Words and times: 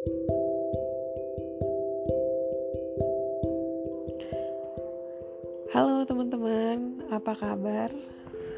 Halo 0.00 0.16
teman-teman, 6.08 7.04
apa 7.12 7.36
kabar? 7.36 7.92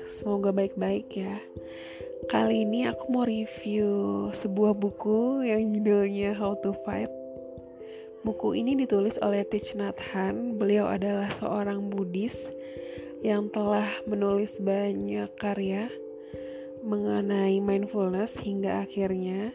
Semoga 0.07 0.55
baik-baik 0.55 1.11
ya. 1.11 1.43
Kali 2.31 2.63
ini 2.63 2.87
aku 2.87 3.11
mau 3.11 3.27
review 3.27 4.31
sebuah 4.31 4.79
buku 4.79 5.43
yang 5.43 5.67
judulnya 5.75 6.39
How 6.39 6.55
to 6.63 6.79
Fight. 6.87 7.11
Buku 8.23 8.55
ini 8.55 8.79
ditulis 8.79 9.19
oleh 9.19 9.43
Thich 9.43 9.75
Nhat 9.75 9.99
Hanh. 9.99 10.63
Beliau 10.63 10.87
adalah 10.87 11.35
seorang 11.35 11.91
Buddhis 11.91 12.55
yang 13.27 13.51
telah 13.51 13.91
menulis 14.07 14.63
banyak 14.63 15.27
karya 15.43 15.91
mengenai 16.87 17.59
mindfulness 17.59 18.39
hingga 18.39 18.87
akhirnya 18.87 19.51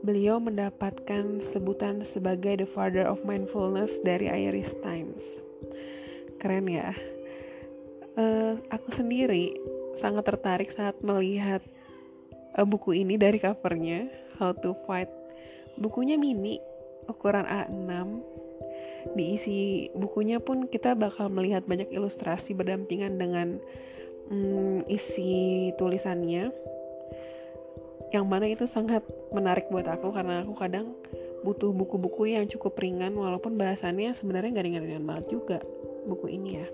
beliau 0.00 0.40
mendapatkan 0.40 1.44
sebutan 1.44 2.00
sebagai 2.04 2.64
the 2.64 2.68
father 2.68 3.04
of 3.04 3.20
mindfulness 3.24 4.00
dari 4.00 4.28
Irish 4.28 4.72
Times. 4.80 5.36
Keren 6.40 6.66
ya. 6.68 6.96
Uh, 8.16 8.58
aku 8.72 8.90
sendiri 8.90 9.54
sangat 10.00 10.26
tertarik 10.26 10.72
saat 10.72 10.98
melihat 11.04 11.60
uh, 12.56 12.66
buku 12.66 13.04
ini 13.04 13.20
dari 13.20 13.36
covernya 13.38 14.08
How 14.40 14.56
to 14.56 14.72
Fight. 14.88 15.12
Bukunya 15.76 16.16
mini, 16.16 16.56
ukuran 17.06 17.44
A6. 17.44 17.92
Diisi 19.16 19.88
bukunya 19.96 20.40
pun 20.40 20.68
kita 20.68 20.92
bakal 20.92 21.32
melihat 21.32 21.64
banyak 21.64 21.88
ilustrasi 21.88 22.52
berdampingan 22.52 23.16
dengan 23.16 23.56
um, 24.28 24.84
isi 24.88 25.72
tulisannya. 25.76 26.52
Yang 28.10 28.26
mana 28.26 28.46
itu 28.50 28.64
sangat 28.66 29.06
menarik 29.30 29.70
buat 29.70 29.86
aku 29.86 30.10
karena 30.10 30.42
aku 30.42 30.54
kadang 30.58 30.94
butuh 31.40 31.72
buku-buku 31.72 32.36
yang 32.36 32.44
cukup 32.50 32.76
ringan 32.76 33.16
walaupun 33.16 33.56
bahasannya 33.56 34.12
sebenarnya 34.12 34.60
gak 34.60 34.66
ringan-ringan 34.66 35.06
banget 35.06 35.26
juga 35.32 35.58
buku 36.04 36.36
ini 36.36 36.60
ya. 36.60 36.68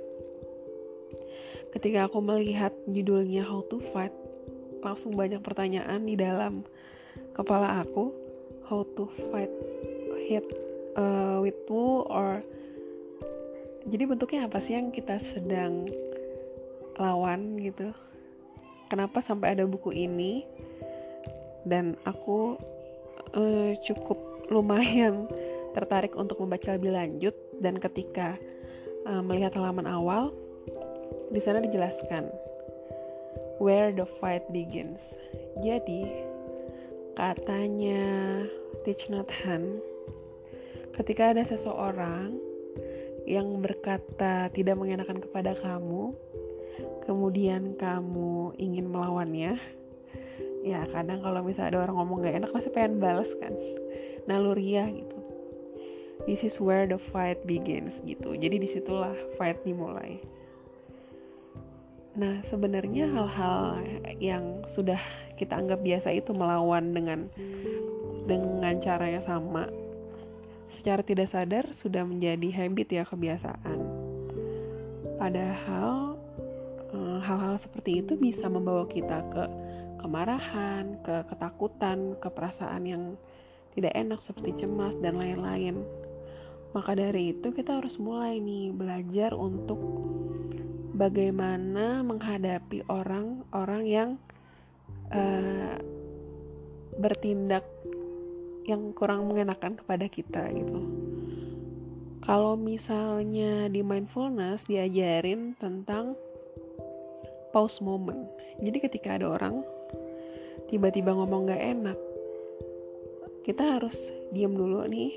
Ketika 1.76 2.08
aku 2.08 2.24
melihat 2.24 2.72
judulnya 2.88 3.44
How 3.44 3.60
to 3.68 3.84
Fight, 3.92 4.14
langsung 4.80 5.12
banyak 5.12 5.44
pertanyaan 5.44 6.08
di 6.08 6.16
dalam 6.16 6.64
kepala 7.36 7.84
aku. 7.84 8.24
How 8.66 8.82
to 8.98 9.06
fight 9.30 9.52
hit 10.26 10.42
uh, 10.98 11.38
with 11.38 11.54
who 11.70 12.02
or 12.10 12.42
jadi 13.86 14.10
bentuknya 14.10 14.50
apa 14.50 14.58
sih 14.58 14.74
yang 14.74 14.90
kita 14.90 15.22
sedang 15.22 15.86
lawan 16.98 17.54
gitu? 17.62 17.94
Kenapa 18.90 19.22
sampai 19.22 19.54
ada 19.54 19.62
buku 19.70 19.94
ini? 19.94 20.42
Dan 21.66 21.98
aku 22.06 22.54
uh, 23.34 23.72
cukup 23.82 24.18
lumayan 24.48 25.26
tertarik 25.74 26.14
untuk 26.14 26.38
membaca 26.40 26.72
lebih 26.72 26.94
lanjut 26.94 27.34
dan 27.60 27.76
ketika 27.76 28.38
uh, 29.04 29.20
melihat 29.20 29.52
halaman 29.58 29.84
awal 29.84 30.32
di 31.34 31.42
sana 31.42 31.58
dijelaskan 31.60 32.30
where 33.58 33.92
the 33.92 34.06
fight 34.22 34.44
begins. 34.54 35.02
Jadi 35.60 36.06
katanya 37.16 38.44
Hanh, 39.42 39.82
ketika 40.94 41.34
ada 41.34 41.42
seseorang 41.42 42.38
yang 43.26 43.58
berkata 43.58 44.46
tidak 44.54 44.78
mengenakan 44.78 45.18
kepada 45.18 45.58
kamu, 45.58 46.14
kemudian 47.02 47.74
kamu 47.74 48.54
ingin 48.60 48.86
melawannya, 48.86 49.58
ya 50.66 50.82
kadang 50.90 51.22
kalau 51.22 51.46
misalnya 51.46 51.78
ada 51.78 51.80
orang 51.86 51.96
ngomong 52.02 52.26
gak 52.26 52.36
enak 52.42 52.50
pasti 52.50 52.70
pengen 52.74 52.98
balas 52.98 53.30
kan, 53.38 53.54
naluriah 54.26 54.90
gitu. 54.90 55.18
This 56.26 56.42
is 56.42 56.58
where 56.58 56.90
the 56.90 56.98
fight 56.98 57.38
begins 57.46 58.02
gitu. 58.02 58.34
Jadi 58.34 58.58
di 58.58 58.66
situlah 58.66 59.14
fight 59.38 59.62
dimulai. 59.62 60.18
Nah, 62.16 62.42
sebenarnya 62.50 63.06
hal-hal 63.12 63.84
yang 64.18 64.66
sudah 64.74 64.98
kita 65.38 65.54
anggap 65.54 65.84
biasa 65.84 66.16
itu 66.16 66.32
melawan 66.34 66.96
dengan 66.96 67.30
dengan 68.26 68.80
cara 68.82 69.06
yang 69.06 69.22
sama 69.22 69.68
secara 70.72 71.04
tidak 71.04 71.30
sadar 71.30 71.64
sudah 71.70 72.02
menjadi 72.02 72.48
habit 72.50 72.88
ya 72.90 73.04
kebiasaan. 73.06 73.78
Padahal 75.20 76.18
eh, 76.90 77.18
hal-hal 77.22 77.56
seperti 77.60 78.02
itu 78.02 78.18
bisa 78.18 78.50
membawa 78.50 78.88
kita 78.88 79.22
ke 79.30 79.44
kemarahan, 80.06 81.02
ke 81.02 81.26
ketakutan, 81.26 82.14
ke 82.22 82.30
perasaan 82.30 82.86
yang 82.86 83.04
tidak 83.74 83.92
enak 83.92 84.22
seperti 84.22 84.64
cemas 84.64 84.94
dan 85.02 85.18
lain-lain. 85.18 85.82
Maka 86.70 86.94
dari 86.94 87.34
itu 87.34 87.50
kita 87.50 87.82
harus 87.82 87.98
mulai 87.98 88.38
nih 88.38 88.70
belajar 88.70 89.34
untuk 89.34 89.78
bagaimana 90.94 92.06
menghadapi 92.06 92.86
orang-orang 92.86 93.82
yang 93.84 94.10
uh, 95.10 95.76
bertindak 96.96 97.66
yang 98.64 98.94
kurang 98.94 99.26
mengenakan 99.26 99.74
kepada 99.74 100.06
kita 100.06 100.48
gitu. 100.54 100.80
Kalau 102.24 102.58
misalnya 102.58 103.70
di 103.70 103.86
mindfulness 103.86 104.66
diajarin 104.66 105.54
tentang 105.60 106.18
pause 107.54 107.78
moment. 107.78 108.26
Jadi 108.58 108.78
ketika 108.82 109.14
ada 109.14 109.30
orang 109.30 109.62
tiba-tiba 110.70 111.14
ngomong 111.14 111.50
gak 111.50 111.62
enak, 111.62 111.98
kita 113.46 113.78
harus 113.78 113.94
diam 114.34 114.58
dulu 114.58 114.82
nih, 114.90 115.14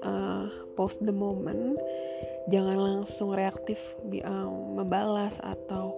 uh, 0.00 0.48
pause 0.72 0.96
the 1.04 1.12
moment. 1.12 1.76
Jangan 2.48 2.80
langsung 2.80 3.36
reaktif 3.36 3.76
um, 4.24 4.80
membalas 4.80 5.36
atau 5.44 5.92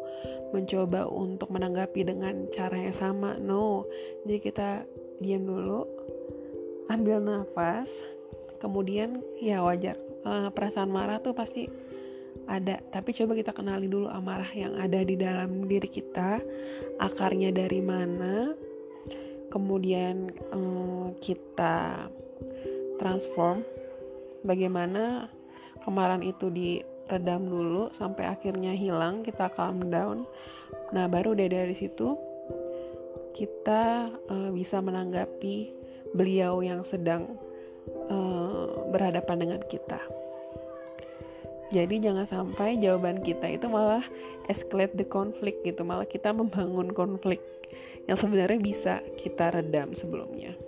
mencoba 0.51 1.07
untuk 1.07 1.55
menanggapi 1.55 2.03
dengan 2.03 2.51
cara 2.51 2.75
yang 2.75 2.97
sama. 2.97 3.39
No 3.39 3.87
jadi 4.27 4.39
kita 4.43 4.71
diam 5.23 5.47
dulu 5.47 5.87
ambil 6.91 7.23
nafas 7.23 7.87
kemudian 8.59 9.23
ya 9.39 9.63
wajar. 9.63 9.95
Uh, 10.27 10.51
perasaan 10.53 10.91
marah 10.91 11.23
tuh 11.23 11.33
pasti 11.33 11.71
ada 12.51 12.83
tapi 12.91 13.15
coba 13.15 13.39
kita 13.39 13.55
kenali 13.55 13.87
dulu 13.87 14.11
amarah 14.11 14.51
yang 14.53 14.75
ada 14.75 15.07
di 15.07 15.15
dalam 15.15 15.71
diri 15.71 15.87
kita 15.87 16.43
akarnya 16.99 17.55
dari 17.55 17.79
mana 17.79 18.53
kemudian 19.51 20.31
um, 20.55 21.13
kita 21.19 22.09
transform. 22.97 23.67
Bagaimana 24.41 25.29
kemarahan 25.85 26.25
itu 26.25 26.49
diredam 26.49 27.45
dulu 27.45 27.93
sampai 27.93 28.31
akhirnya 28.31 28.73
hilang 28.73 29.21
kita 29.27 29.53
calm 29.53 29.93
down. 29.93 30.25
Nah 30.97 31.11
baru 31.11 31.37
deh 31.37 31.51
dari 31.51 31.77
situ 31.77 32.17
kita 33.37 34.11
uh, 34.31 34.51
bisa 34.51 34.81
menanggapi 34.81 35.71
beliau 36.17 36.65
yang 36.65 36.83
sedang 36.83 37.39
uh, 38.11 38.91
berhadapan 38.91 39.37
dengan 39.39 39.61
kita 39.71 40.20
jadi 41.71 42.11
jangan 42.11 42.27
sampai 42.27 42.83
jawaban 42.83 43.23
kita 43.23 43.47
itu 43.47 43.71
malah 43.71 44.03
escalate 44.51 44.99
the 44.99 45.07
conflict 45.07 45.63
gitu. 45.63 45.87
Malah 45.87 46.07
kita 46.07 46.35
membangun 46.35 46.91
konflik 46.91 47.39
yang 48.11 48.19
sebenarnya 48.19 48.59
bisa 48.59 48.95
kita 49.23 49.55
redam 49.55 49.95
sebelumnya. 49.95 50.59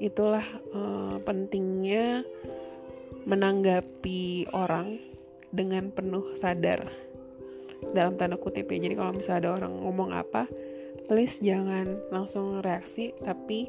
Itulah 0.00 0.44
uh, 0.72 1.16
pentingnya 1.20 2.24
menanggapi 3.28 4.48
orang 4.56 4.96
dengan 5.52 5.92
penuh 5.92 6.36
sadar. 6.40 6.88
Dalam 7.92 8.16
tanda 8.16 8.40
kutip 8.40 8.72
ya 8.72 8.80
jadi 8.80 8.96
kalau 8.96 9.12
misalnya 9.12 9.40
ada 9.46 9.50
orang 9.60 9.72
ngomong 9.84 10.10
apa 10.16 10.48
please 11.06 11.38
jangan 11.44 11.86
langsung 12.08 12.64
reaksi 12.64 13.12
tapi 13.20 13.68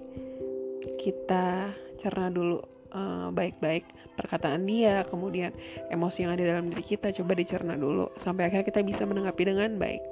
kita 0.97 1.75
cerna 2.00 2.31
dulu 2.31 2.77
uh, 2.94 3.29
baik-baik 3.34 3.88
perkataan 4.17 4.66
dia 4.66 5.06
kemudian 5.08 5.53
emosi 5.94 6.26
yang 6.26 6.34
ada 6.34 6.58
dalam 6.58 6.73
diri 6.73 6.84
kita 6.84 7.14
coba 7.22 7.38
dicerna 7.38 7.78
dulu 7.78 8.09
sampai 8.20 8.50
akhirnya 8.50 8.66
kita 8.66 8.82
bisa 8.84 9.03
menanggapi 9.06 9.44
dengan 9.46 9.78
baik. 9.78 10.03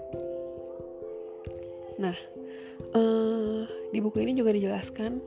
Nah 2.00 2.18
uh, 2.96 3.64
di 3.92 4.00
buku 4.00 4.22
ini 4.24 4.38
juga 4.38 4.56
dijelaskan 4.56 5.20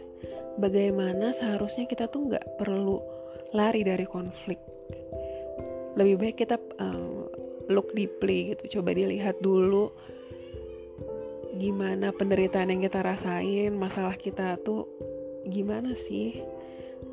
bagaimana 0.61 1.32
seharusnya 1.34 1.87
kita 1.87 2.11
tuh 2.11 2.32
nggak 2.32 2.61
perlu 2.61 2.99
lari 3.56 3.82
dari 3.82 4.05
konflik. 4.05 4.61
Lebih 5.99 6.14
baik 6.20 6.37
kita 6.38 6.56
uh, 6.78 7.26
look 7.69 7.93
deeply 7.93 8.56
gitu 8.56 8.81
coba 8.81 8.96
dilihat 8.96 9.38
dulu 9.44 9.93
gimana 11.58 12.14
penderitaan 12.14 12.72
yang 12.72 12.82
kita 12.84 13.05
rasain 13.05 13.76
masalah 13.76 14.17
kita 14.17 14.56
tuh 14.64 14.88
gimana 15.49 15.93
sih 16.08 16.40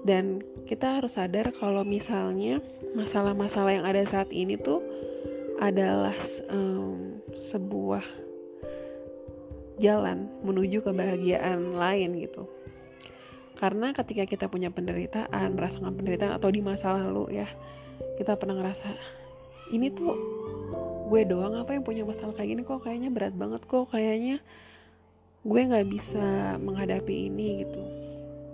dan 0.05 0.45
kita 0.69 1.01
harus 1.01 1.17
sadar 1.17 1.49
kalau 1.57 1.81
misalnya 1.81 2.61
masalah-masalah 2.93 3.73
yang 3.73 3.85
ada 3.89 4.05
saat 4.05 4.29
ini 4.29 4.53
tuh 4.53 4.85
adalah 5.57 6.13
um, 6.53 7.17
sebuah 7.33 8.05
jalan 9.81 10.29
menuju 10.45 10.85
kebahagiaan 10.85 11.73
lain 11.73 12.21
gitu. 12.21 12.45
Karena 13.57 13.97
ketika 13.97 14.29
kita 14.29 14.45
punya 14.45 14.69
penderitaan 14.69 15.57
merasakan 15.57 15.97
penderitaan 15.97 16.37
atau 16.37 16.53
di 16.53 16.61
masa 16.61 16.93
lalu 16.93 17.41
ya 17.41 17.49
kita 18.21 18.37
pernah 18.37 18.61
ngerasa 18.61 18.93
ini 19.73 19.89
tuh 19.89 20.13
gue 21.09 21.21
doang 21.25 21.57
apa 21.57 21.73
yang 21.73 21.81
punya 21.81 22.05
masalah 22.05 22.37
kayak 22.37 22.53
gini? 22.53 22.61
Kok 22.61 22.85
kayaknya 22.85 23.09
berat 23.09 23.33
banget? 23.33 23.65
Kok 23.65 23.89
kayaknya 23.89 24.37
gue 25.41 25.61
nggak 25.65 25.87
bisa 25.89 26.57
menghadapi 26.61 27.29
ini 27.29 27.65
gitu 27.65 28.04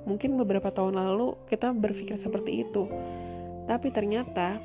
mungkin 0.05 0.37
beberapa 0.37 0.73
tahun 0.73 0.97
lalu 0.97 1.37
kita 1.49 1.73
berpikir 1.73 2.17
seperti 2.17 2.65
itu 2.65 2.89
tapi 3.69 3.93
ternyata 3.93 4.57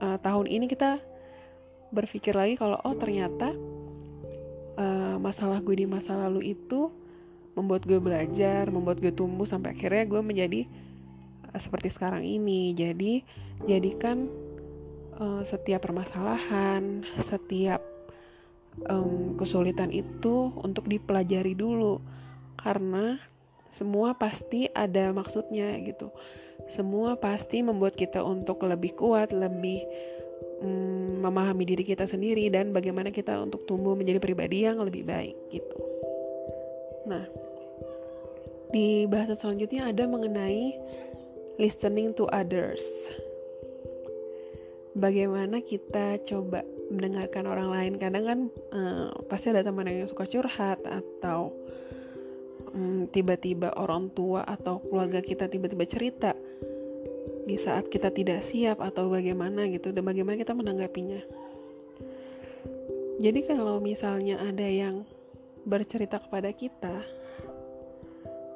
uh, 0.00 0.16
tahun 0.20 0.46
ini 0.48 0.68
kita 0.68 1.00
berpikir 1.90 2.32
lagi 2.36 2.54
kalau 2.54 2.78
oh 2.86 2.94
ternyata 2.94 3.52
uh, 4.78 5.16
masalah 5.18 5.58
gue 5.60 5.84
di 5.84 5.86
masa 5.86 6.14
lalu 6.14 6.54
itu 6.54 6.88
membuat 7.58 7.82
gue 7.84 7.98
belajar, 7.98 8.70
membuat 8.70 9.02
gue 9.02 9.10
tumbuh 9.10 9.44
sampai 9.44 9.74
akhirnya 9.74 10.06
gue 10.06 10.22
menjadi 10.22 10.60
uh, 11.50 11.60
seperti 11.60 11.90
sekarang 11.90 12.22
ini. 12.22 12.72
Jadi 12.72 13.26
jadikan 13.66 14.30
uh, 15.18 15.42
setiap 15.42 15.84
permasalahan, 15.84 17.04
setiap 17.20 17.82
um, 18.86 19.34
kesulitan 19.34 19.90
itu 19.90 20.54
untuk 20.62 20.86
dipelajari 20.86 21.58
dulu 21.58 21.98
karena 22.56 23.18
semua 23.70 24.18
pasti 24.18 24.66
ada 24.74 25.14
maksudnya 25.14 25.78
gitu. 25.82 26.10
Semua 26.70 27.18
pasti 27.18 27.64
membuat 27.64 27.98
kita 27.98 28.22
untuk 28.22 28.62
lebih 28.62 28.94
kuat, 28.94 29.34
lebih 29.34 29.82
um, 30.62 31.24
memahami 31.24 31.64
diri 31.66 31.82
kita 31.82 32.06
sendiri 32.06 32.46
dan 32.52 32.70
bagaimana 32.70 33.10
kita 33.10 33.38
untuk 33.40 33.64
tumbuh 33.66 33.96
menjadi 33.96 34.20
pribadi 34.22 34.66
yang 34.66 34.78
lebih 34.82 35.02
baik 35.06 35.36
gitu. 35.50 35.78
Nah, 37.08 37.24
di 38.70 39.08
bahasa 39.10 39.34
selanjutnya 39.34 39.90
ada 39.90 40.06
mengenai 40.06 40.78
listening 41.58 42.14
to 42.14 42.30
others. 42.30 42.82
Bagaimana 44.94 45.62
kita 45.62 46.18
coba 46.26 46.66
mendengarkan 46.90 47.46
orang 47.46 47.68
lain? 47.70 47.92
Kadang 47.98 48.24
kan 48.26 48.40
uh, 48.74 49.10
pasti 49.30 49.54
ada 49.54 49.62
teman 49.62 49.86
yang 49.86 50.10
suka 50.10 50.26
curhat 50.26 50.82
atau 50.82 51.54
um, 52.74 53.06
tiba-tiba 53.10 53.74
orang 53.76 54.10
tua 54.12 54.46
atau 54.46 54.82
keluarga 54.82 55.22
kita 55.22 55.46
tiba-tiba 55.46 55.84
cerita 55.86 56.32
di 57.46 57.56
saat 57.58 57.90
kita 57.90 58.14
tidak 58.14 58.46
siap 58.46 58.78
atau 58.78 59.10
bagaimana 59.10 59.66
gitu 59.72 59.90
dan 59.90 60.06
bagaimana 60.06 60.38
kita 60.38 60.54
menanggapinya. 60.54 61.22
Jadi 63.20 63.40
kalau 63.44 63.82
misalnya 63.82 64.40
ada 64.40 64.64
yang 64.64 65.04
bercerita 65.68 66.16
kepada 66.16 66.54
kita, 66.56 67.04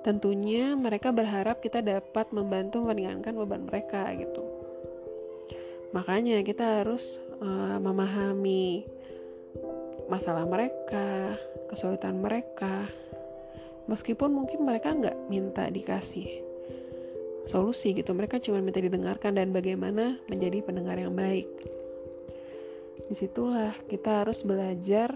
tentunya 0.01 0.73
mereka 0.73 1.13
berharap 1.13 1.61
kita 1.61 1.85
dapat 1.85 2.33
membantu 2.33 2.81
meringankan 2.81 3.37
beban 3.37 3.69
mereka 3.69 4.09
gitu. 4.17 4.41
Makanya 5.93 6.41
kita 6.41 6.81
harus 6.81 7.21
uh, 7.45 7.77
memahami 7.77 8.89
masalah 10.09 10.49
mereka, 10.49 11.37
kesulitan 11.69 12.25
mereka, 12.25 12.89
meskipun 13.87 14.33
mungkin 14.33 14.65
mereka 14.65 14.93
nggak 14.93 15.17
minta 15.29 15.69
dikasih 15.69 16.45
solusi 17.45 17.93
gitu. 17.93 18.17
Mereka 18.17 18.41
cuma 18.41 18.61
minta 18.61 18.81
didengarkan 18.81 19.37
dan 19.37 19.53
bagaimana 19.53 20.17
menjadi 20.29 20.65
pendengar 20.65 20.97
yang 20.97 21.13
baik. 21.13 21.49
Di 23.05 23.15
situlah 23.15 23.77
kita 23.89 24.25
harus 24.25 24.41
belajar 24.41 25.13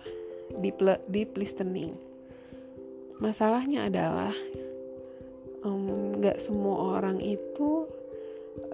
deep, 0.61 0.81
deep 1.09 1.33
listening. 1.37 1.97
Masalahnya 3.19 3.89
adalah 3.89 4.35
nggak 5.65 6.39
um, 6.39 6.45
semua 6.45 7.01
orang 7.01 7.19
itu 7.19 7.89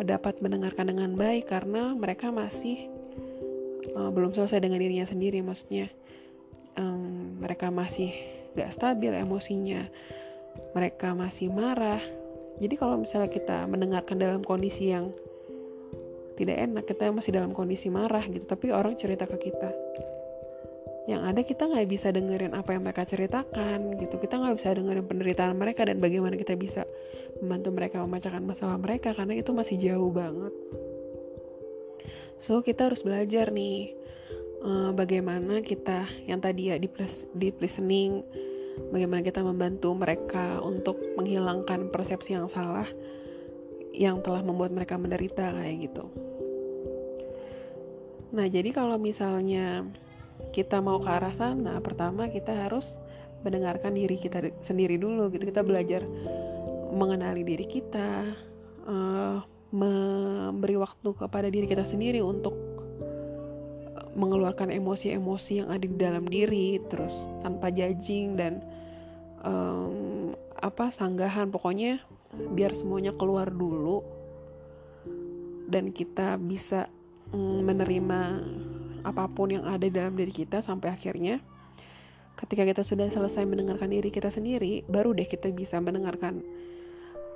dapat 0.04 0.40
mendengarkan 0.40 0.92
dengan 0.92 1.16
baik 1.16 1.48
karena 1.48 1.96
mereka 1.96 2.28
masih 2.34 2.88
uh, 3.96 4.10
belum 4.10 4.34
selesai 4.34 4.60
dengan 4.60 4.82
dirinya 4.82 5.06
sendiri. 5.06 5.40
Maksudnya 5.40 5.88
um, 6.76 7.40
mereka 7.40 7.70
masih 7.70 8.33
gak 8.54 8.70
stabil 8.72 9.12
emosinya. 9.12 9.86
Mereka 10.74 11.14
masih 11.14 11.50
marah. 11.50 12.00
Jadi 12.62 12.74
kalau 12.78 12.98
misalnya 12.98 13.30
kita 13.30 13.66
mendengarkan 13.66 14.16
dalam 14.18 14.42
kondisi 14.46 14.94
yang 14.94 15.10
tidak 16.34 16.56
enak 16.66 16.84
kita 16.86 17.14
masih 17.14 17.30
dalam 17.30 17.54
kondisi 17.54 17.86
marah 17.90 18.26
gitu 18.26 18.42
tapi 18.46 18.74
orang 18.74 18.98
cerita 18.98 19.26
ke 19.26 19.50
kita. 19.50 19.70
Yang 21.04 21.22
ada 21.30 21.40
kita 21.44 21.62
nggak 21.68 21.88
bisa 21.90 22.08
dengerin 22.10 22.56
apa 22.56 22.70
yang 22.72 22.82
mereka 22.82 23.04
ceritakan 23.04 24.00
gitu. 24.00 24.16
Kita 24.18 24.40
nggak 24.40 24.56
bisa 24.56 24.72
dengerin 24.72 25.04
penderitaan 25.04 25.54
mereka 25.54 25.84
dan 25.84 26.00
bagaimana 26.00 26.34
kita 26.34 26.56
bisa 26.56 26.88
membantu 27.44 27.70
mereka 27.76 27.96
memecahkan 28.00 28.42
masalah 28.42 28.78
mereka 28.80 29.12
karena 29.12 29.36
itu 29.36 29.50
masih 29.52 29.76
jauh 29.76 30.10
banget. 30.10 30.54
So 32.40 32.64
kita 32.64 32.88
harus 32.88 33.04
belajar 33.04 33.52
nih 33.52 33.94
uh, 34.64 34.90
bagaimana 34.96 35.60
kita 35.60 36.08
yang 36.24 36.40
tadi 36.40 36.72
ya 36.72 36.80
di 36.80 36.88
deep 37.36 37.60
listening 37.60 38.24
bagaimana 38.90 39.22
kita 39.22 39.40
membantu 39.42 39.94
mereka 39.94 40.58
untuk 40.62 40.98
menghilangkan 41.18 41.90
persepsi 41.90 42.34
yang 42.34 42.50
salah 42.50 42.86
yang 43.94 44.18
telah 44.26 44.42
membuat 44.42 44.74
mereka 44.74 44.98
menderita 44.98 45.54
kayak 45.54 45.90
gitu. 45.90 46.10
Nah, 48.34 48.50
jadi 48.50 48.74
kalau 48.74 48.98
misalnya 48.98 49.86
kita 50.50 50.82
mau 50.82 50.98
ke 50.98 51.06
arah 51.06 51.30
sana, 51.30 51.78
pertama 51.78 52.26
kita 52.26 52.50
harus 52.50 52.98
mendengarkan 53.46 53.94
diri 53.94 54.18
kita 54.18 54.50
sendiri 54.58 54.98
dulu 54.98 55.30
gitu. 55.30 55.46
Kita 55.46 55.62
belajar 55.62 56.02
mengenali 56.90 57.46
diri 57.46 57.66
kita, 57.70 58.34
uh, 58.90 59.38
memberi 59.74 60.78
waktu 60.78 61.10
kepada 61.14 61.46
diri 61.50 61.66
kita 61.70 61.86
sendiri 61.86 62.18
untuk 62.22 62.54
mengeluarkan 64.14 64.70
emosi-emosi 64.70 65.62
yang 65.62 65.68
ada 65.70 65.84
di 65.84 65.96
dalam 65.98 66.24
diri 66.26 66.78
terus 66.86 67.12
tanpa 67.42 67.70
judging 67.70 68.38
dan 68.38 68.62
um, 69.42 70.32
apa 70.58 70.90
sanggahan. 70.90 71.50
Pokoknya 71.50 72.02
biar 72.34 72.74
semuanya 72.74 73.14
keluar 73.14 73.50
dulu 73.50 74.02
dan 75.70 75.90
kita 75.90 76.38
bisa 76.38 76.90
um, 77.34 77.62
menerima 77.66 78.20
apa 79.04 79.28
pun 79.28 79.52
yang 79.52 79.68
ada 79.68 79.84
di 79.84 79.92
dalam 79.92 80.16
diri 80.16 80.32
kita 80.32 80.64
sampai 80.64 80.96
akhirnya 80.96 81.44
ketika 82.34 82.64
kita 82.66 82.82
sudah 82.82 83.06
selesai 83.12 83.44
mendengarkan 83.46 83.92
diri 83.92 84.08
kita 84.10 84.32
sendiri 84.32 84.82
baru 84.88 85.12
deh 85.14 85.28
kita 85.28 85.52
bisa 85.52 85.78
mendengarkan 85.78 86.40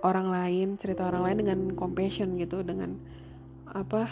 orang 0.03 0.33
lain 0.33 0.69
cerita 0.81 1.07
orang 1.07 1.23
lain 1.29 1.39
dengan 1.45 1.59
compassion 1.77 2.41
gitu 2.41 2.65
dengan 2.65 2.99
apa 3.69 4.09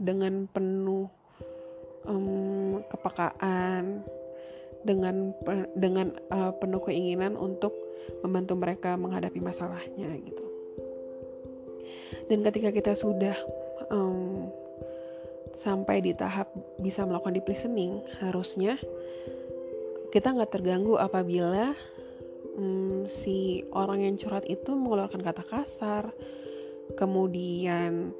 dengan 0.00 0.48
penuh 0.48 1.12
um, 2.06 2.82
kepekaan 2.86 4.06
dengan 4.86 5.34
dengan 5.74 6.14
uh, 6.30 6.54
penuh 6.56 6.82
keinginan 6.86 7.34
untuk 7.34 7.74
membantu 8.22 8.54
mereka 8.54 8.94
menghadapi 8.94 9.42
masalahnya 9.42 10.14
gitu. 10.22 10.44
Dan 12.30 12.42
ketika 12.46 12.70
kita 12.70 12.92
sudah 12.94 13.34
um, 13.90 14.50
sampai 15.54 16.02
di 16.02 16.14
tahap 16.14 16.50
bisa 16.78 17.02
melakukan 17.02 17.34
deep 17.34 17.48
listening, 17.50 18.02
harusnya 18.22 18.78
kita 20.14 20.32
nggak 20.34 20.54
terganggu 20.54 20.98
apabila 20.98 21.74
um, 22.58 23.10
si 23.10 23.66
orang 23.74 24.06
yang 24.06 24.14
curhat 24.18 24.46
itu 24.46 24.70
mengeluarkan 24.74 25.22
kata 25.22 25.42
kasar, 25.46 26.14
kemudian 26.94 28.14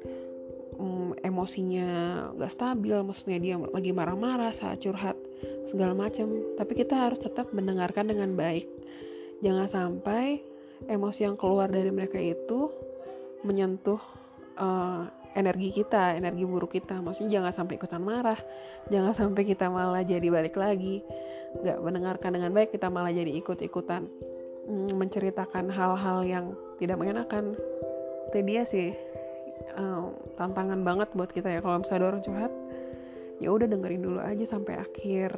emosinya 1.37 1.89
gak 2.33 2.49
stabil 2.49 2.97
maksudnya 3.05 3.37
dia 3.37 3.55
lagi 3.61 3.93
marah-marah 3.93 4.49
saat 4.57 4.81
curhat 4.81 5.13
segala 5.69 5.93
macam. 5.93 6.57
Tapi 6.57 6.73
kita 6.73 6.97
harus 6.97 7.21
tetap 7.21 7.53
mendengarkan 7.53 8.09
dengan 8.09 8.33
baik. 8.33 8.65
Jangan 9.45 9.69
sampai 9.69 10.41
emosi 10.89 11.29
yang 11.29 11.37
keluar 11.37 11.69
dari 11.69 11.93
mereka 11.93 12.17
itu 12.17 12.73
menyentuh 13.45 14.01
uh, 14.57 15.05
energi 15.37 15.69
kita 15.69 16.17
energi 16.17 16.41
buruk 16.41 16.73
kita. 16.73 16.97
Maksudnya 16.97 17.37
jangan 17.37 17.53
sampai 17.53 17.77
ikutan 17.77 18.01
marah 18.01 18.41
jangan 18.89 19.13
sampai 19.13 19.45
kita 19.45 19.69
malah 19.69 20.01
jadi 20.01 20.25
balik 20.33 20.57
lagi. 20.57 21.05
Gak 21.61 21.85
mendengarkan 21.85 22.33
dengan 22.33 22.49
baik 22.49 22.73
kita 22.73 22.89
malah 22.89 23.13
jadi 23.13 23.29
ikut-ikutan 23.37 24.09
mm, 24.65 24.97
menceritakan 24.97 25.69
hal-hal 25.69 26.25
yang 26.25 26.45
tidak 26.81 26.97
mengenakan. 26.97 27.53
Itu 28.33 28.41
dia 28.41 28.65
sih 28.65 28.91
um, 29.75 30.15
tantangan 30.39 30.79
banget 30.85 31.09
buat 31.17 31.31
kita 31.33 31.49
ya. 31.51 31.59
Kalau 31.59 31.83
misalnya 31.83 31.99
ada 31.99 32.07
orang 32.15 32.23
curhat 32.23 32.53
ya 33.37 33.53
udah 33.53 33.67
dengerin 33.69 34.01
dulu 34.01 34.19
aja 34.21 34.45
sampai 34.45 34.79
akhir. 34.79 35.31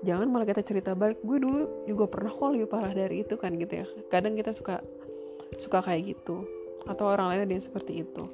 Jangan 0.00 0.26
malah 0.32 0.48
kita 0.48 0.64
cerita 0.64 0.96
balik. 0.96 1.20
Gue 1.20 1.42
dulu 1.42 1.84
juga 1.84 2.08
pernah 2.08 2.32
kok 2.32 2.50
lebih 2.56 2.68
parah 2.72 2.92
dari 2.92 3.20
itu 3.20 3.36
kan 3.36 3.52
gitu 3.56 3.84
ya. 3.84 3.86
Kadang 4.08 4.32
kita 4.38 4.56
suka 4.56 4.80
suka 5.60 5.84
kayak 5.84 6.16
gitu. 6.16 6.48
Atau 6.88 7.04
orang 7.04 7.36
lain 7.36 7.44
ada 7.44 7.52
yang 7.52 7.64
seperti 7.64 8.06
itu. 8.06 8.24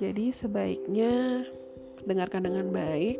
Jadi 0.00 0.32
sebaiknya 0.32 1.44
dengarkan 2.04 2.44
dengan 2.44 2.68
baik. 2.68 3.16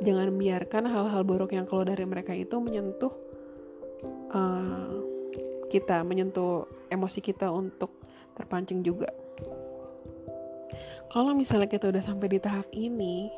Jangan 0.00 0.32
biarkan 0.32 0.84
hal-hal 0.88 1.22
buruk 1.28 1.52
yang 1.52 1.68
keluar 1.68 1.84
dari 1.84 2.08
mereka 2.08 2.32
itu 2.32 2.56
menyentuh 2.56 3.12
uh, 4.32 4.96
kita 5.68 6.02
menyentuh 6.02 6.64
emosi 6.88 7.20
kita 7.20 7.52
untuk 7.52 7.92
terpancing 8.32 8.80
juga 8.80 9.12
kalau 11.10 11.34
misalnya 11.34 11.66
kita 11.66 11.90
udah 11.90 12.02
sampai 12.02 12.26
di 12.30 12.38
tahap 12.38 12.70
ini 12.70 13.28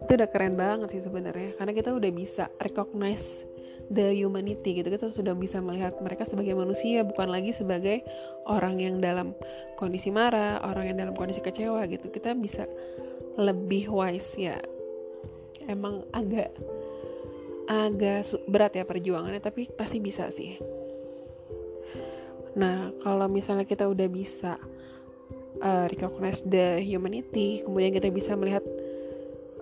itu 0.00 0.16
udah 0.16 0.28
keren 0.32 0.56
banget 0.56 0.96
sih 0.96 1.02
sebenarnya. 1.04 1.54
Karena 1.60 1.72
kita 1.76 1.92
udah 1.92 2.10
bisa 2.10 2.48
recognize 2.56 3.44
the 3.92 4.16
humanity 4.16 4.80
gitu. 4.80 4.88
Kita 4.88 5.12
sudah 5.12 5.36
bisa 5.36 5.60
melihat 5.60 6.00
mereka 6.00 6.24
sebagai 6.24 6.56
manusia 6.56 7.04
bukan 7.04 7.28
lagi 7.28 7.52
sebagai 7.52 8.00
orang 8.48 8.80
yang 8.80 8.96
dalam 8.98 9.36
kondisi 9.76 10.08
marah 10.08 10.64
orang 10.64 10.94
yang 10.94 10.96
dalam 11.04 11.14
kondisi 11.14 11.44
kecewa 11.44 11.84
gitu. 11.84 12.08
Kita 12.08 12.32
bisa 12.32 12.64
lebih 13.36 13.92
wise 13.92 14.40
ya. 14.40 14.56
Emang 15.68 16.08
agak 16.16 16.56
agak 17.70 18.26
berat 18.50 18.72
ya 18.74 18.88
perjuangannya 18.88 19.38
tapi 19.38 19.68
pasti 19.68 20.00
bisa 20.00 20.32
sih. 20.32 20.56
Nah 22.56 22.90
kalau 23.04 23.28
misalnya 23.28 23.68
kita 23.68 23.86
udah 23.86 24.08
bisa 24.10 24.56
uh, 25.58 25.90
recognize 25.90 26.40
the 26.46 26.78
humanity. 26.78 27.66
Kemudian 27.66 27.90
kita 27.90 28.08
bisa 28.14 28.38
melihat 28.38 28.62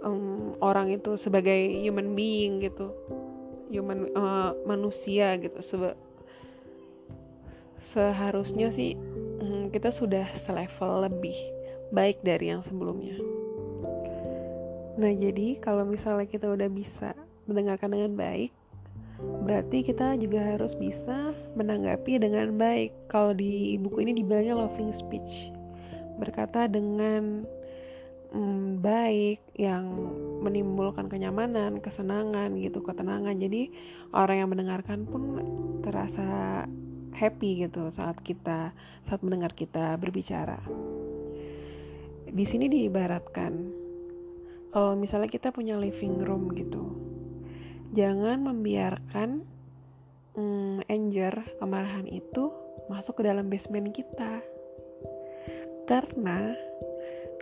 um, 0.05 0.53
orang 0.61 0.93
itu 0.93 1.17
sebagai 1.17 1.57
human 1.81 2.13
being 2.13 2.61
gitu. 2.61 2.93
Human 3.73 4.13
uh, 4.13 4.53
manusia 4.69 5.37
gitu. 5.41 5.59
Seba 5.65 5.97
seharusnya 7.79 8.69
sih 8.75 8.99
um, 9.41 9.71
kita 9.71 9.89
sudah 9.95 10.29
selevel 10.35 11.09
lebih 11.09 11.37
baik 11.95 12.21
dari 12.21 12.53
yang 12.53 12.61
sebelumnya. 12.61 13.17
Nah 14.99 15.15
jadi 15.15 15.63
kalau 15.63 15.87
misalnya 15.87 16.27
kita 16.27 16.51
udah 16.51 16.67
bisa 16.69 17.15
mendengarkan 17.47 17.95
dengan 17.95 18.13
baik 18.19 18.53
berarti 19.19 19.83
kita 19.83 20.15
juga 20.15 20.39
harus 20.39 20.79
bisa 20.79 21.35
menanggapi 21.59 22.23
dengan 22.23 22.55
baik. 22.55 22.95
Kalau 23.11 23.35
di 23.35 23.75
buku 23.79 24.07
ini 24.07 24.23
dibilangnya 24.23 24.55
loving 24.55 24.95
speech 24.95 25.58
berkata 26.19 26.67
dengan 26.67 27.47
mm, 28.35 28.83
baik 28.83 29.41
yang 29.57 29.87
menimbulkan 30.45 31.09
kenyamanan, 31.09 31.81
kesenangan 31.81 32.59
gitu, 32.61 32.83
ketenangan. 32.85 33.39
Jadi 33.39 33.73
orang 34.13 34.37
yang 34.45 34.51
mendengarkan 34.51 35.07
pun 35.09 35.23
terasa 35.81 36.67
happy 37.19 37.67
gitu 37.67 37.91
saat 37.91 38.21
kita 38.23 38.71
saat 39.03 39.21
mendengar 39.25 39.55
kita 39.55 39.99
berbicara. 39.99 40.61
Di 42.29 42.45
sini 42.45 42.69
diibaratkan 42.69 43.53
kalau 44.69 44.95
misalnya 44.95 45.33
kita 45.33 45.49
punya 45.49 45.81
living 45.81 46.21
room 46.23 46.53
gitu, 46.53 46.85
jangan 47.97 48.45
membiarkan 48.45 49.43
mm, 50.37 50.87
anger 50.87 51.35
kemarahan 51.57 52.05
itu 52.05 52.53
masuk 52.93 53.21
ke 53.21 53.23
dalam 53.27 53.49
basement 53.49 53.91
kita 53.93 54.45
karena 55.89 56.53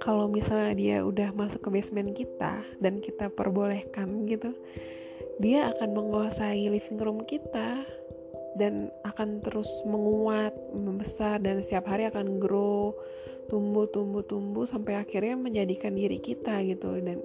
kalau 0.01 0.31
misalnya 0.31 0.73
dia 0.79 0.97
udah 1.03 1.35
masuk 1.35 1.67
ke 1.67 1.69
basement 1.69 2.15
kita 2.15 2.63
dan 2.79 3.03
kita 3.03 3.27
perbolehkan 3.35 4.25
gitu 4.31 4.55
dia 5.43 5.69
akan 5.77 5.93
menguasai 5.93 6.71
living 6.71 6.97
room 6.97 7.21
kita 7.29 7.85
dan 8.57 8.89
akan 9.05 9.45
terus 9.45 9.69
menguat, 9.85 10.57
membesar 10.73 11.37
dan 11.45 11.61
setiap 11.61 11.93
hari 11.93 12.09
akan 12.09 12.41
grow, 12.41 12.97
tumbuh, 13.53 13.85
tumbuh, 13.93 14.25
tumbuh 14.25 14.65
sampai 14.65 14.97
akhirnya 14.97 15.37
menjadikan 15.37 15.93
diri 15.93 16.17
kita 16.17 16.65
gitu 16.65 16.97
dan 17.05 17.21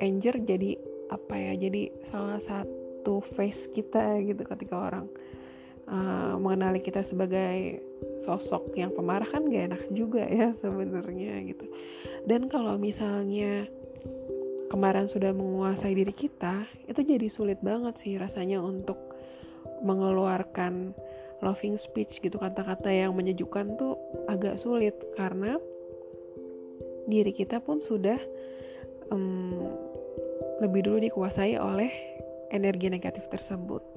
anger 0.00 0.40
jadi 0.40 0.80
apa 1.12 1.36
ya? 1.36 1.52
Jadi 1.68 1.92
salah 2.08 2.40
satu 2.40 3.20
face 3.20 3.68
kita 3.76 4.24
gitu 4.24 4.40
ketika 4.40 4.88
orang 4.88 5.06
uh, 5.84 6.40
mengenali 6.40 6.80
kita 6.80 7.04
sebagai 7.04 7.84
sosok 8.22 8.72
yang 8.78 8.94
pemarah 8.94 9.26
kan 9.26 9.44
gak 9.50 9.74
enak 9.74 9.82
juga 9.90 10.22
ya 10.24 10.54
sebenarnya 10.62 11.42
gitu. 11.44 11.66
Dan 12.24 12.46
kalau 12.46 12.78
misalnya 12.78 13.66
kemarahan 14.70 15.10
sudah 15.10 15.34
menguasai 15.36 15.92
diri 15.92 16.14
kita 16.14 16.64
itu 16.88 17.02
jadi 17.02 17.28
sulit 17.28 17.60
banget 17.60 17.98
sih 18.00 18.16
rasanya 18.16 18.62
untuk 18.62 18.96
mengeluarkan 19.82 20.94
loving 21.42 21.76
speech 21.76 22.22
gitu. 22.22 22.38
Kata-kata 22.38 22.88
yang 22.88 23.12
menyejukkan 23.18 23.76
tuh 23.76 23.98
agak 24.30 24.56
sulit 24.62 24.94
karena 25.18 25.58
diri 27.10 27.34
kita 27.34 27.58
pun 27.58 27.82
sudah 27.82 28.16
um, 29.10 29.66
lebih 30.62 30.86
dulu 30.86 31.02
dikuasai 31.02 31.58
oleh 31.58 31.90
energi 32.54 32.86
negatif 32.86 33.26
tersebut 33.26 33.91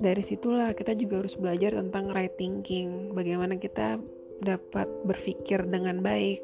dari 0.00 0.24
situlah 0.24 0.72
kita 0.72 0.96
juga 0.96 1.20
harus 1.20 1.36
belajar 1.36 1.76
tentang 1.76 2.08
right 2.10 2.32
thinking. 2.40 3.12
Bagaimana 3.12 3.60
kita 3.60 4.00
dapat 4.40 4.88
berpikir 5.04 5.68
dengan 5.68 6.00
baik. 6.00 6.40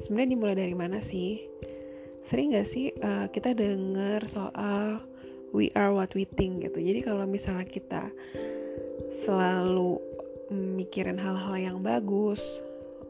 Sebenarnya 0.00 0.30
dimulai 0.38 0.56
dari 0.56 0.74
mana 0.78 1.02
sih? 1.02 1.42
Sering 2.22 2.54
gak 2.54 2.70
sih 2.70 2.94
uh, 3.02 3.26
kita 3.30 3.54
dengar 3.58 4.26
soal 4.30 5.02
we 5.50 5.74
are 5.74 5.90
what 5.90 6.14
we 6.14 6.26
think 6.38 6.62
gitu. 6.62 6.78
Jadi 6.78 7.02
kalau 7.02 7.26
misalnya 7.26 7.66
kita 7.66 8.10
selalu 9.10 9.98
mikirin 10.54 11.18
hal-hal 11.18 11.58
yang 11.58 11.78
bagus 11.82 12.38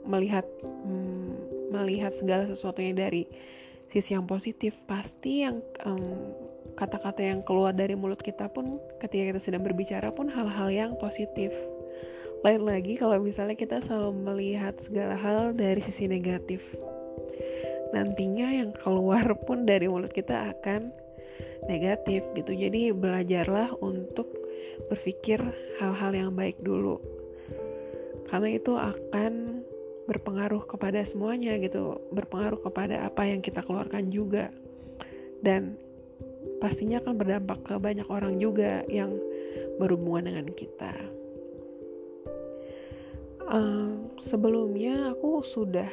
melihat 0.08 0.48
mm, 0.64 1.32
melihat 1.68 2.16
segala 2.16 2.48
sesuatunya 2.48 2.96
dari 2.96 3.28
sisi 3.92 4.16
yang 4.16 4.24
positif 4.24 4.72
pasti 4.88 5.44
yang 5.44 5.60
um, 5.84 6.32
kata-kata 6.76 7.24
yang 7.24 7.40
keluar 7.42 7.72
dari 7.72 7.96
mulut 7.96 8.20
kita 8.20 8.52
pun 8.52 8.78
ketika 9.00 9.34
kita 9.34 9.40
sedang 9.40 9.64
berbicara 9.64 10.12
pun 10.12 10.28
hal-hal 10.28 10.68
yang 10.68 10.92
positif. 11.00 11.50
Lain 12.44 12.62
lagi 12.62 13.00
kalau 13.00 13.16
misalnya 13.18 13.56
kita 13.56 13.80
selalu 13.82 14.12
melihat 14.22 14.76
segala 14.78 15.16
hal 15.16 15.56
dari 15.56 15.80
sisi 15.80 16.04
negatif 16.06 16.62
nantinya 17.94 18.52
yang 18.52 18.70
keluar 18.76 19.24
pun 19.46 19.64
dari 19.64 19.86
mulut 19.86 20.10
kita 20.10 20.52
akan 20.52 20.90
negatif 21.70 22.22
gitu. 22.34 22.52
Jadi 22.52 22.92
belajarlah 22.92 23.72
untuk 23.82 24.28
berpikir 24.92 25.40
hal-hal 25.80 26.12
yang 26.12 26.30
baik 26.34 26.58
dulu. 26.62 26.98
Karena 28.26 28.52
itu 28.52 28.74
akan 28.74 29.62
berpengaruh 30.06 30.62
kepada 30.70 31.02
semuanya 31.02 31.58
gitu 31.58 31.98
berpengaruh 32.14 32.62
kepada 32.62 33.06
apa 33.06 33.26
yang 33.26 33.42
kita 33.42 33.62
keluarkan 33.62 34.10
juga. 34.10 34.50
Dan 35.40 35.78
pastinya 36.58 37.02
akan 37.02 37.14
berdampak 37.14 37.58
ke 37.64 37.74
banyak 37.76 38.08
orang 38.08 38.40
juga 38.40 38.82
yang 38.88 39.12
berhubungan 39.76 40.32
dengan 40.32 40.46
kita. 40.52 40.92
Uh, 43.46 44.10
sebelumnya 44.18 45.14
aku 45.14 45.46
sudah 45.46 45.86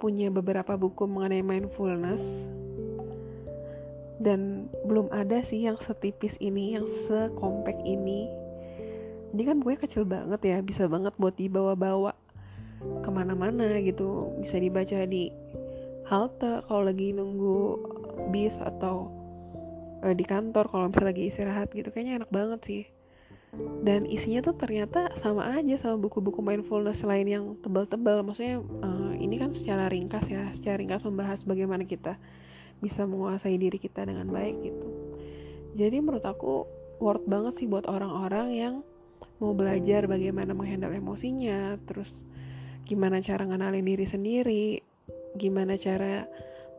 punya 0.00 0.32
beberapa 0.32 0.76
buku 0.76 1.04
mengenai 1.04 1.44
mindfulness 1.44 2.48
dan 4.20 4.72
belum 4.88 5.12
ada 5.12 5.44
sih 5.44 5.68
yang 5.68 5.76
setipis 5.76 6.40
ini, 6.40 6.76
yang 6.76 6.88
sekompak 6.88 7.76
ini. 7.84 8.28
Ini 9.36 9.42
kan 9.44 9.60
gue 9.60 9.76
kecil 9.76 10.08
banget 10.08 10.40
ya, 10.48 10.58
bisa 10.64 10.88
banget 10.88 11.12
buat 11.20 11.36
dibawa-bawa 11.36 12.16
ke 13.04 13.10
mana-mana 13.12 13.76
gitu, 13.84 14.32
bisa 14.40 14.56
dibaca 14.56 15.04
di 15.04 15.28
halte 16.08 16.64
kalau 16.64 16.86
lagi 16.88 17.12
nunggu 17.12 17.82
bis 18.32 18.56
atau 18.62 19.10
uh, 20.06 20.14
di 20.14 20.22
kantor 20.22 20.70
kalau 20.70 20.86
misalnya 20.86 21.10
lagi 21.10 21.22
istirahat 21.26 21.68
gitu 21.74 21.90
kayaknya 21.90 22.22
enak 22.22 22.30
banget 22.30 22.60
sih. 22.62 22.82
Dan 23.56 24.04
isinya 24.04 24.44
tuh 24.44 24.54
ternyata 24.54 25.16
sama 25.18 25.48
aja 25.56 25.80
sama 25.80 25.96
buku-buku 25.96 26.44
mindfulness 26.44 27.02
lain 27.02 27.26
yang 27.26 27.44
tebal-tebal. 27.64 28.22
Maksudnya 28.22 28.62
uh, 28.62 29.12
ini 29.18 29.40
kan 29.40 29.50
secara 29.50 29.90
ringkas 29.90 30.28
ya 30.30 30.46
secara 30.54 30.78
ringkas 30.78 31.02
membahas 31.02 31.42
bagaimana 31.42 31.82
kita 31.88 32.20
bisa 32.78 33.08
menguasai 33.08 33.56
diri 33.56 33.80
kita 33.80 34.06
dengan 34.06 34.28
baik 34.30 34.56
gitu. 34.62 34.88
Jadi 35.74 35.96
menurut 35.98 36.24
aku 36.24 36.68
worth 37.00 37.24
banget 37.24 37.64
sih 37.64 37.66
buat 37.68 37.88
orang-orang 37.88 38.48
yang 38.52 38.74
mau 39.40 39.52
belajar 39.52 40.08
bagaimana 40.08 40.56
menghandle 40.56 40.96
emosinya 40.96 41.76
terus 41.84 42.08
gimana 42.88 43.20
cara 43.20 43.44
ngenalin 43.44 43.84
diri 43.84 44.06
sendiri 44.08 44.66
gimana 45.36 45.76
cara 45.76 46.24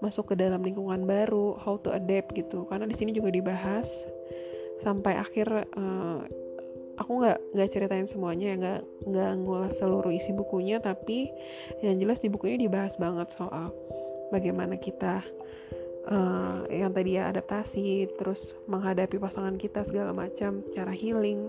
masuk 0.03 0.33
ke 0.33 0.35
dalam 0.37 0.61
lingkungan 0.61 1.03
baru, 1.05 1.57
how 1.61 1.77
to 1.81 1.93
adapt 1.93 2.33
gitu. 2.37 2.65
Karena 2.69 2.85
di 2.85 2.95
sini 2.97 3.11
juga 3.13 3.33
dibahas 3.33 3.87
sampai 4.81 5.17
akhir 5.17 5.47
uh, 5.73 6.21
aku 6.97 7.11
nggak 7.21 7.37
nggak 7.53 7.69
ceritain 7.71 8.09
semuanya 8.09 8.53
ya 8.53 8.55
nggak 8.57 8.81
nggak 9.09 9.31
ngulas 9.41 9.73
seluruh 9.77 10.09
isi 10.13 10.33
bukunya 10.33 10.81
tapi 10.81 11.29
yang 11.85 11.97
jelas 12.01 12.21
di 12.21 12.29
bukunya 12.29 12.57
dibahas 12.57 12.97
banget 12.97 13.29
soal 13.37 13.73
bagaimana 14.33 14.75
kita 14.77 15.21
uh, 16.09 16.65
yang 16.73 16.91
tadi 16.91 17.21
ya 17.21 17.29
adaptasi 17.29 18.09
terus 18.17 18.53
menghadapi 18.65 19.21
pasangan 19.21 19.55
kita 19.55 19.85
segala 19.85 20.11
macam 20.11 20.65
cara 20.73 20.91
healing 20.91 21.47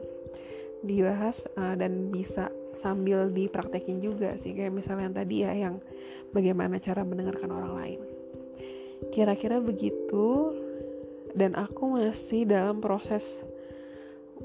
dibahas 0.85 1.49
uh, 1.59 1.75
dan 1.75 2.12
bisa 2.12 2.52
sambil 2.78 3.26
dipraktekin 3.33 3.99
juga 3.99 4.38
sih 4.38 4.55
kayak 4.55 4.71
misalnya 4.71 5.11
yang 5.11 5.17
tadi 5.17 5.37
ya 5.43 5.52
yang 5.57 5.75
bagaimana 6.31 6.78
cara 6.78 7.02
mendengarkan 7.02 7.50
orang 7.50 7.73
lain 7.75 8.00
kira-kira 9.19 9.59
begitu 9.59 10.55
dan 11.35 11.59
aku 11.59 11.99
masih 11.99 12.47
dalam 12.47 12.79
proses 12.79 13.43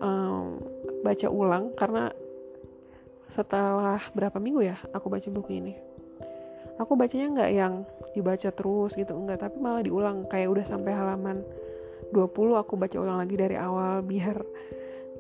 um, 0.02 0.58
baca 1.06 1.30
ulang 1.30 1.78
karena 1.78 2.10
setelah 3.30 4.02
berapa 4.18 4.42
minggu 4.42 4.66
ya 4.66 4.82
aku 4.90 5.14
baca 5.14 5.30
buku 5.30 5.62
ini? 5.62 5.78
Aku 6.82 6.98
bacanya 6.98 7.38
nggak 7.38 7.52
yang 7.54 7.86
dibaca 8.18 8.50
terus 8.50 8.98
gitu 8.98 9.14
enggak 9.14 9.46
tapi 9.46 9.62
malah 9.62 9.86
diulang. 9.86 10.26
Kayak 10.26 10.58
udah 10.58 10.66
sampai 10.66 10.90
halaman 10.98 11.46
20 12.10 12.34
aku 12.58 12.74
baca 12.74 12.98
ulang 12.98 13.22
lagi 13.22 13.38
dari 13.38 13.54
awal 13.54 14.02
biar 14.02 14.42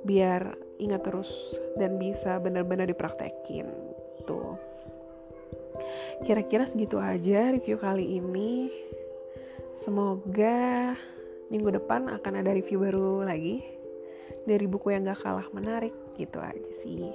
biar 0.01 0.49
ingat 0.81 1.05
terus 1.05 1.29
dan 1.77 2.01
bisa 2.01 2.41
benar-benar 2.41 2.89
dipraktekin 2.89 3.69
tuh. 4.25 4.57
Kira-kira 6.25 6.65
segitu 6.65 6.97
aja 6.97 7.53
review 7.53 7.77
kali 7.77 8.17
ini 8.17 8.73
semoga 9.77 10.93
minggu 11.49 11.69
depan 11.73 12.09
akan 12.09 12.33
ada 12.41 12.53
review 12.53 12.81
baru 12.81 13.25
lagi 13.25 13.61
dari 14.43 14.65
buku 14.65 14.91
yang 14.93 15.07
gak 15.07 15.21
kalah 15.23 15.47
menarik 15.53 15.93
gitu 16.17 16.41
aja 16.41 16.71
sih. 16.81 17.09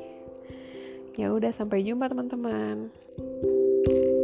Ya 1.19 1.35
udah 1.35 1.51
sampai 1.51 1.83
jumpa 1.83 2.07
teman-teman. 2.07 2.95
thank 3.19 4.07
you 4.07 4.18